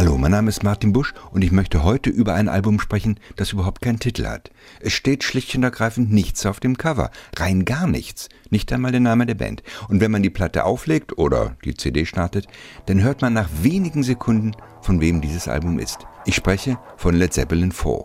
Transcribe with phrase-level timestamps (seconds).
[0.00, 3.52] Hallo, mein Name ist Martin Busch und ich möchte heute über ein Album sprechen, das
[3.52, 4.50] überhaupt keinen Titel hat.
[4.80, 9.02] Es steht schlicht und ergreifend nichts auf dem Cover, rein gar nichts, nicht einmal der
[9.02, 9.62] Name der Band.
[9.88, 12.46] Und wenn man die Platte auflegt oder die CD startet,
[12.86, 15.98] dann hört man nach wenigen Sekunden, von wem dieses Album ist.
[16.24, 18.04] Ich spreche von Led Zeppelin 4.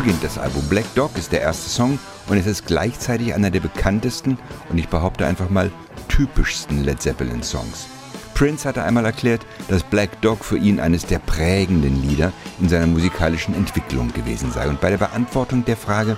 [0.00, 0.66] beginnt das Album.
[0.70, 4.38] Black Dog ist der erste Song und es ist gleichzeitig einer der bekanntesten
[4.70, 5.70] und ich behaupte einfach mal
[6.08, 7.86] typischsten Led Zeppelin Songs.
[8.32, 12.86] Prince hatte einmal erklärt, dass Black Dog für ihn eines der prägenden Lieder in seiner
[12.86, 14.70] musikalischen Entwicklung gewesen sei.
[14.70, 16.16] Und bei der Beantwortung der Frage,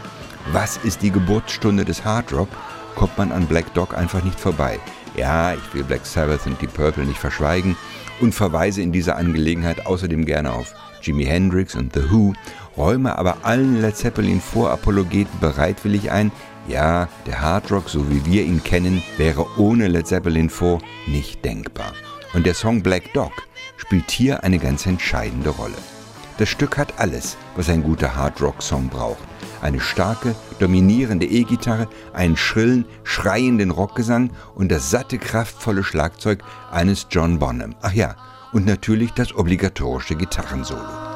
[0.52, 2.50] was ist die Geburtsstunde des Hard Rock,
[2.94, 4.78] kommt man an Black Dog einfach nicht vorbei.
[5.16, 7.76] Ja, ich will Black Sabbath und Deep Purple nicht verschweigen
[8.20, 10.72] und verweise in dieser Angelegenheit außerdem gerne auf
[11.02, 12.32] Jimi Hendrix und The Who
[12.76, 16.32] räume aber allen Led Zeppelin Vorapologeten bereitwillig ein,
[16.68, 21.44] ja, der Hard Rock, so wie wir ihn kennen, wäre ohne Led Zeppelin 4 nicht
[21.44, 21.92] denkbar.
[22.34, 23.32] Und der Song Black Dog
[23.76, 25.76] spielt hier eine ganz entscheidende Rolle.
[26.38, 29.22] Das Stück hat alles, was ein guter Hard Rock Song braucht.
[29.60, 37.38] Eine starke, dominierende E-Gitarre, einen schrillen, schreienden Rockgesang und das satte, kraftvolle Schlagzeug eines John
[37.38, 37.74] Bonham.
[37.82, 38.16] Ach ja,
[38.52, 41.11] und natürlich das obligatorische Gitarrensolo.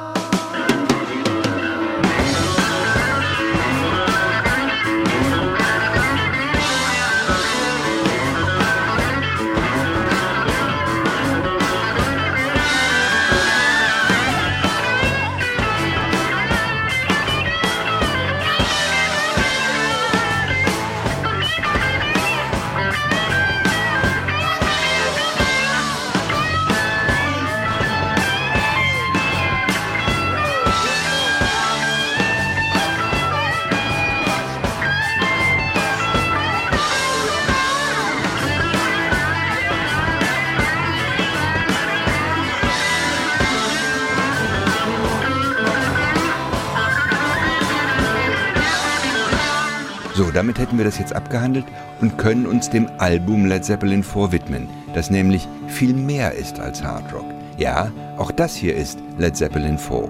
[50.37, 51.65] Damit hätten wir das jetzt abgehandelt
[52.03, 57.11] und können uns dem Album Led Zeppelin vorwidmen, das nämlich viel mehr ist als Hard
[57.15, 57.25] Rock.
[57.57, 60.09] Ja, auch das hier ist Led Zeppelin 4.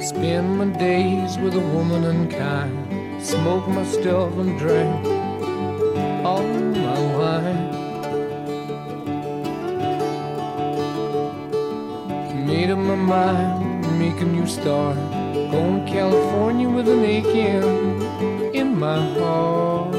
[0.00, 5.06] Spend my days with a woman and kind, smoke my stuff and drink
[6.24, 7.68] all my wine.
[12.46, 15.21] Made up my mind make a new start.
[15.52, 18.00] Going California with an aching
[18.54, 19.92] in my heart.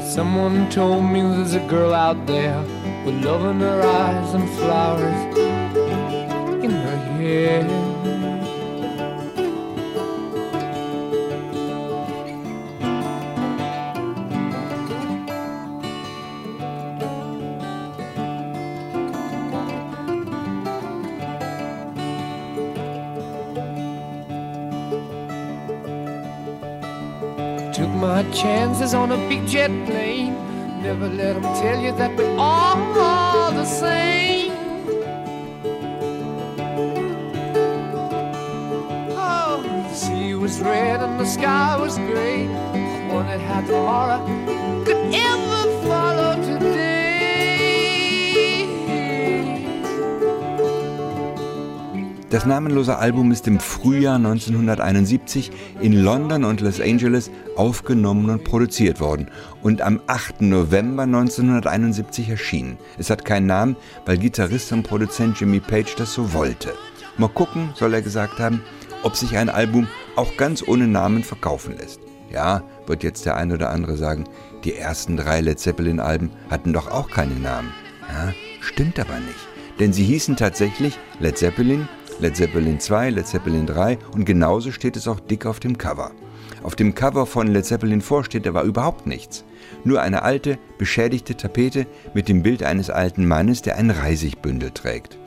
[0.00, 2.62] Someone told me there's a girl out there
[3.04, 5.36] with love in her eyes and flowers
[6.62, 7.83] in her hair.
[28.74, 30.34] Chances on a big jet plane.
[30.82, 34.50] Never let them tell you that we're all the same.
[39.16, 42.48] Oh, the sea was red and the sky was gray.
[42.48, 44.84] I wondered how tomorrow
[52.34, 58.98] Das namenlose Album ist im Frühjahr 1971 in London und Los Angeles aufgenommen und produziert
[58.98, 59.28] worden
[59.62, 60.42] und am 8.
[60.42, 62.76] November 1971 erschienen.
[62.98, 66.72] Es hat keinen Namen, weil Gitarrist und Produzent Jimmy Page das so wollte.
[67.18, 68.64] Mal gucken, soll er gesagt haben,
[69.04, 69.86] ob sich ein Album
[70.16, 72.00] auch ganz ohne Namen verkaufen lässt.
[72.32, 74.24] Ja, wird jetzt der ein oder andere sagen,
[74.64, 77.72] die ersten drei Led Zeppelin-Alben hatten doch auch keine Namen.
[78.08, 79.54] Ja, stimmt aber nicht.
[79.78, 81.88] Denn sie hießen tatsächlich Led Zeppelin,
[82.20, 86.12] Led Zeppelin 2, Led Zeppelin 3 und genauso steht es auch dick auf dem Cover.
[86.62, 89.44] Auf dem Cover von Led Zeppelin 4 steht aber überhaupt nichts.
[89.82, 95.18] Nur eine alte, beschädigte Tapete mit dem Bild eines alten Mannes, der ein Reisigbündel trägt.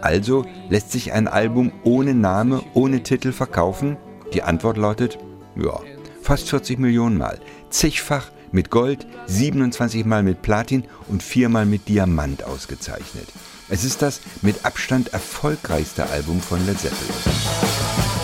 [0.00, 3.98] Also lässt sich ein Album ohne Name, ohne Titel verkaufen?
[4.32, 5.18] Die Antwort lautet,
[5.56, 5.78] ja,
[6.22, 7.38] fast 40 Millionen Mal,
[7.68, 13.28] zigfach mit Gold, 27 Mal mit Platin und viermal mit Diamant ausgezeichnet.
[13.72, 18.19] Es ist das mit Abstand erfolgreichste Album von Led Zeppelin.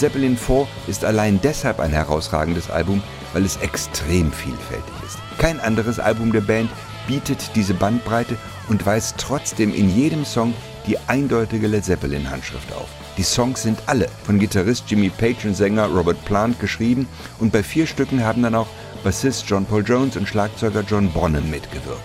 [0.00, 3.02] Zeppelin 4 ist allein deshalb ein herausragendes Album,
[3.34, 5.18] weil es extrem vielfältig ist.
[5.36, 6.70] Kein anderes Album der Band
[7.06, 8.38] bietet diese Bandbreite
[8.70, 10.54] und weist trotzdem in jedem Song
[10.86, 12.88] die eindeutige Led Zeppelin-Handschrift auf.
[13.18, 17.06] Die Songs sind alle von Gitarrist Jimmy Page und Sänger Robert Plant geschrieben
[17.38, 18.68] und bei vier Stücken haben dann auch
[19.04, 22.00] Bassist John Paul Jones und Schlagzeuger John Bonham mitgewirkt.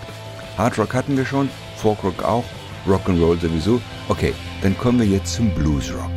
[0.58, 1.48] Hard Rock hatten wir schon,
[1.78, 2.44] Folk Rock auch,
[2.86, 3.80] Rock'n'Roll sowieso.
[4.10, 6.15] Okay, dann kommen wir jetzt zum Blues Rock.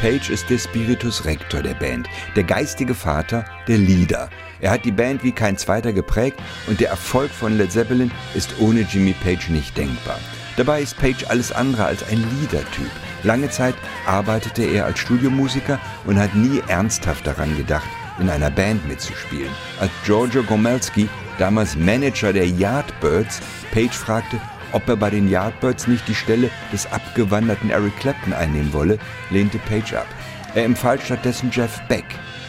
[0.00, 4.30] Page ist der Spiritus Rector der Band, der geistige Vater der Lieder.
[4.62, 6.38] Er hat die Band wie kein zweiter geprägt
[6.68, 10.18] und der Erfolg von Led Zeppelin ist ohne Jimmy Page nicht denkbar.
[10.56, 12.90] Dabei ist Page alles andere als ein Liedertyp.
[13.24, 13.74] Lange Zeit
[14.06, 17.88] arbeitete er als Studiomusiker und hat nie ernsthaft daran gedacht,
[18.18, 19.52] in einer Band mitzuspielen.
[19.80, 23.40] Als Giorgio Gomelski, damals Manager der Yardbirds,
[23.70, 24.40] Page fragte,
[24.72, 28.98] ob er bei den Yardbirds nicht die Stelle des abgewanderten Eric Clapton einnehmen wolle,
[29.30, 30.06] lehnte Page ab.
[30.54, 32.04] Er empfahl stattdessen Jeff Beck,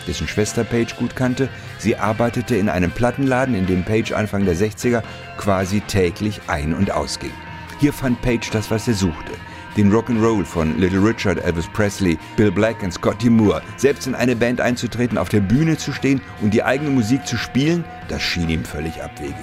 [0.08, 1.50] dessen Schwester Page gut kannte.
[1.78, 5.04] Sie arbeitete in einem Plattenladen, in dem Page Anfang der 60er
[5.38, 7.34] quasi täglich ein- und ausging.
[7.80, 9.34] Hier fand Page das, was er suchte.
[9.78, 13.62] Den Rock'n'Roll von Little Richard, Elvis Presley, Bill Black und Scotty Moore.
[13.78, 17.38] Selbst in eine Band einzutreten, auf der Bühne zu stehen und die eigene Musik zu
[17.38, 19.36] spielen, das schien ihm völlig abwegig.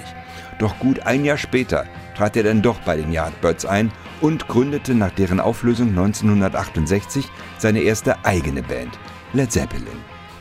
[0.59, 4.93] Doch gut ein Jahr später trat er dann doch bei den Yardbirds ein und gründete
[4.93, 7.25] nach deren Auflösung 1968
[7.57, 8.99] seine erste eigene Band,
[9.33, 9.87] Led Zeppelin.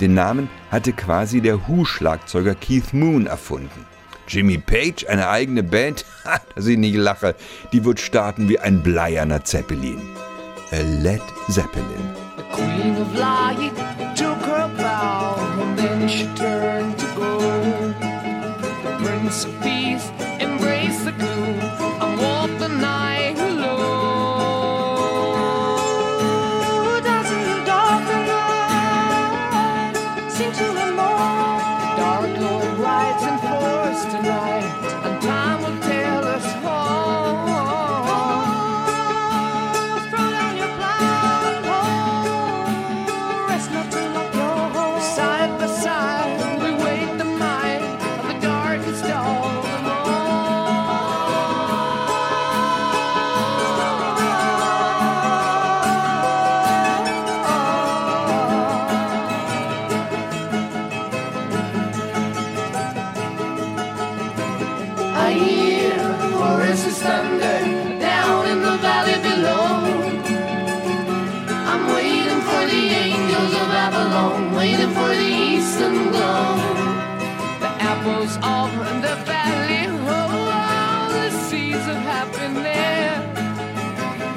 [0.01, 3.87] Den Namen hatte quasi der Who-Schlagzeuger Keith Moon erfunden.
[4.29, 6.05] Jimmy Page, eine eigene Band?
[6.55, 7.35] Dass ich nicht lache.
[7.73, 10.01] Die wird starten wie ein bleierner Zeppelin.
[10.71, 12.15] A Led Zeppelin.
[12.37, 13.73] The queen of light
[14.15, 17.39] took her bow and then she turned to go.
[18.83, 20.11] The prince of peace
[65.49, 65.99] I hear
[66.37, 67.59] Horace's thunder
[67.99, 69.69] down in the valley below.
[71.71, 76.49] I'm waiting for the angels of Avalon, waiting for the eastern glow.
[77.65, 78.69] The apples of
[79.07, 79.85] the valley,
[80.17, 83.25] oh, the seeds of happiness.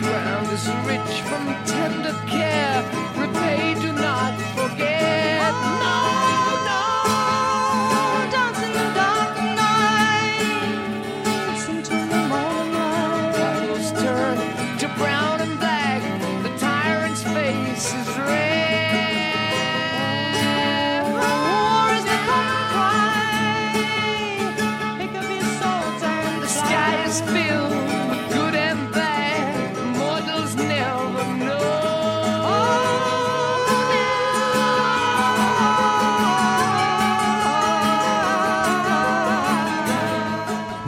[0.05, 2.79] Ground is rich from tender care.
[3.19, 5.80] Repay, do not forget.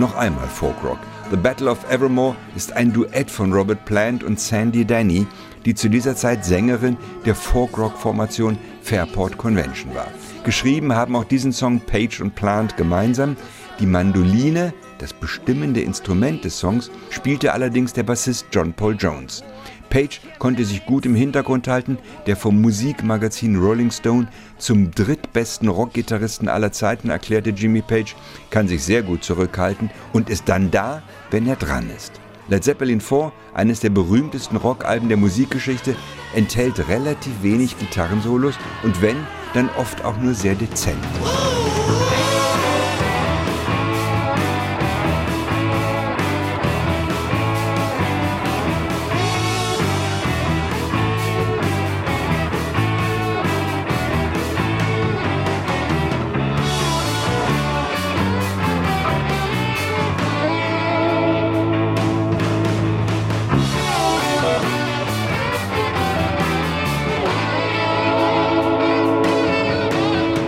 [0.03, 0.97] Noch einmal Folkrock.
[1.31, 5.25] The Battle of Evermore ist ein Duett von Robert Plant und Sandy Denny,
[5.63, 10.07] die zu dieser Zeit Sängerin der Folkrock-Formation Fairport Convention war.
[10.43, 13.37] Geschrieben haben auch diesen Song Page und Plant gemeinsam.
[13.79, 14.73] Die Mandoline,
[15.03, 19.43] das bestimmende Instrument des Songs, spielte allerdings der Bassist John Paul Jones.
[19.89, 26.47] Page konnte sich gut im Hintergrund halten, der vom Musikmagazin Rolling Stone zum drittbesten Rockgitarristen
[26.47, 28.15] aller Zeiten erklärte Jimmy Page,
[28.49, 32.13] kann sich sehr gut zurückhalten und ist dann da, wenn er dran ist.
[32.47, 35.97] Led Zeppelin 4, eines der berühmtesten Rockalben der Musikgeschichte,
[36.33, 39.17] enthält relativ wenig Gitarrensolos und wenn,
[39.53, 41.03] dann oft auch nur sehr dezent.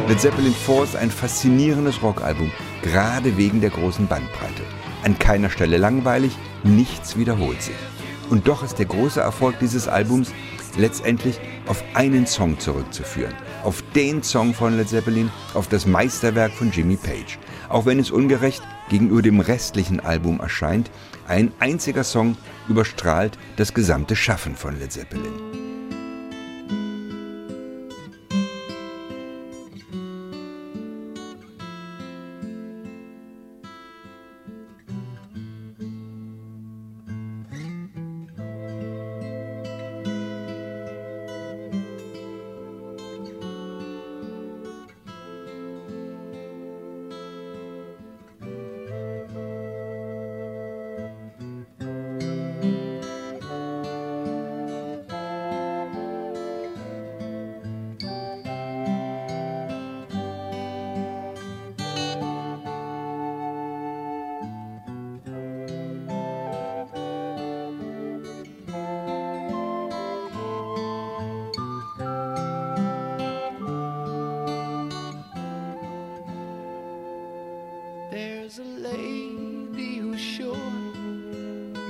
[0.07, 2.51] Led Zeppelin 4 ist ein faszinierendes Rockalbum,
[2.83, 4.61] gerade wegen der großen Bandbreite.
[5.03, 7.75] An keiner Stelle langweilig, nichts wiederholt sich.
[8.29, 10.31] Und doch ist der große Erfolg dieses Albums
[10.77, 13.33] letztendlich auf einen Song zurückzuführen.
[13.63, 17.39] Auf den Song von Led Zeppelin, auf das Meisterwerk von Jimmy Page.
[17.69, 20.91] Auch wenn es ungerecht gegenüber dem restlichen Album erscheint,
[21.27, 22.37] ein einziger Song
[22.69, 25.64] überstrahlt das gesamte Schaffen von Led Zeppelin.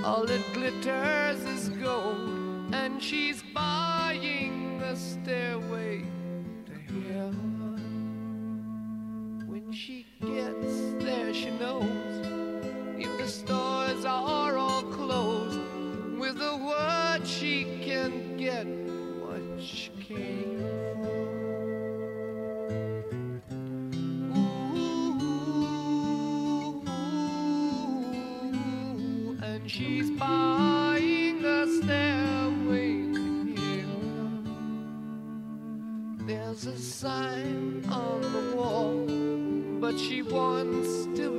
[0.06, 6.06] All that glitters is gold, and she's buying a stairway
[6.68, 6.74] to
[7.12, 7.42] heaven.
[9.48, 12.15] When she gets there, she knows
[37.06, 39.06] sign on the wall,
[39.80, 41.35] but she wants to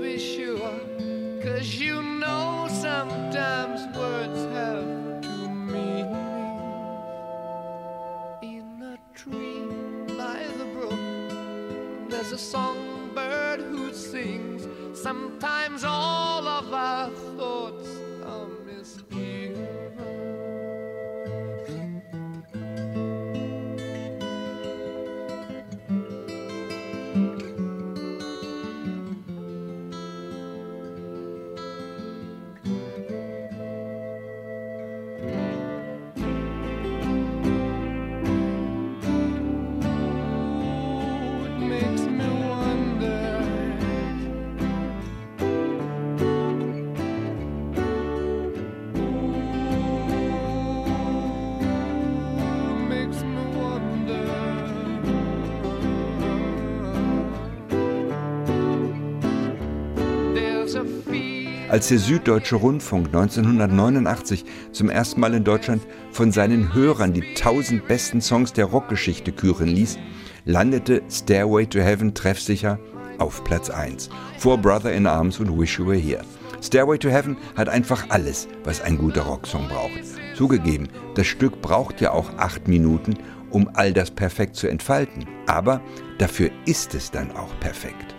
[61.77, 67.87] Als der Süddeutsche Rundfunk 1989 zum ersten Mal in Deutschland von seinen Hörern die 1000
[67.87, 69.99] besten Songs der Rockgeschichte küren ließ,
[70.47, 72.79] landete Stairway to Heaven treffsicher
[73.19, 74.09] auf Platz 1
[74.39, 76.25] vor Brother in Arms und Wish You Were Here.
[76.63, 80.01] Stairway to Heaven hat einfach alles, was ein guter Rocksong braucht.
[80.35, 83.19] Zugegeben, das Stück braucht ja auch acht Minuten,
[83.51, 85.27] um all das perfekt zu entfalten.
[85.47, 85.83] Aber
[86.17, 88.15] dafür ist es dann auch perfekt.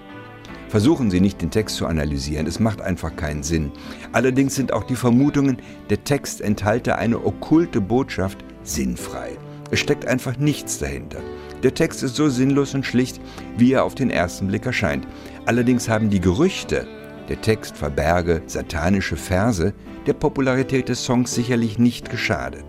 [0.70, 3.72] Versuchen Sie nicht, den Text zu analysieren, es macht einfach keinen Sinn.
[4.12, 5.58] Allerdings sind auch die Vermutungen,
[5.90, 9.38] der Text enthalte eine okkulte Botschaft, sinnfrei.
[9.72, 11.20] Es steckt einfach nichts dahinter.
[11.64, 13.22] Der Text ist so sinnlos und schlicht,
[13.58, 15.08] wie er auf den ersten Blick erscheint.
[15.46, 16.86] Allerdings haben die Gerüchte,
[17.30, 19.74] der Text verberge satanische Verse,
[20.06, 22.66] der Popularität des Songs sicherlich nicht geschadet.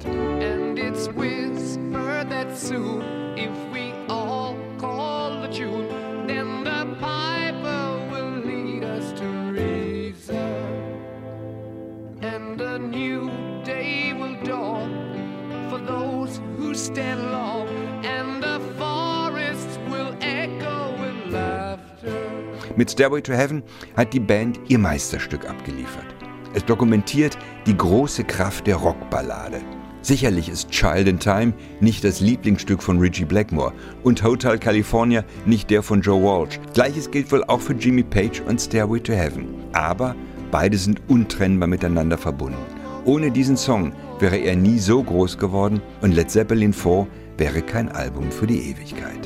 [22.79, 23.65] Mit Stairway to Heaven
[23.97, 26.07] hat die Band ihr Meisterstück abgeliefert.
[26.55, 29.61] Es dokumentiert die große Kraft der Rockballade.
[30.01, 33.73] Sicherlich ist Child in Time nicht das Lieblingsstück von Richie Blackmore
[34.05, 36.61] und Hotel California nicht der von Joe Walsh.
[36.73, 39.49] Gleiches gilt wohl auch für Jimmy Page und Stairway to Heaven.
[39.73, 40.15] Aber
[40.53, 42.65] beide sind untrennbar miteinander verbunden.
[43.05, 47.89] Ohne diesen Song wäre er nie so groß geworden und Led Zeppelin 4 wäre kein
[47.89, 49.19] Album für die Ewigkeit.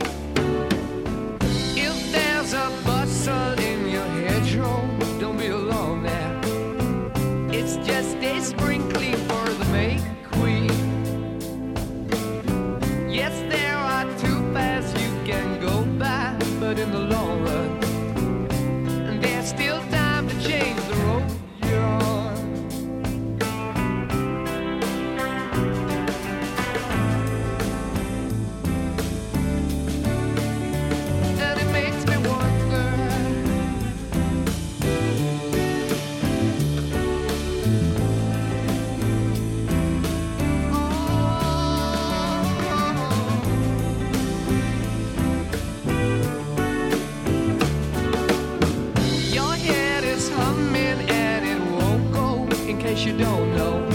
[52.92, 53.91] place you don't know.